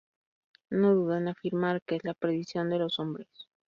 No 0.71 0.95
duda 0.95 1.19
en 1.19 1.27
afirmar 1.27 1.83
que 1.83 1.97
es 1.97 2.03
la 2.03 2.15
perdición 2.15 2.71
de 2.71 2.79
los 2.79 2.97
hombres. 2.97 3.27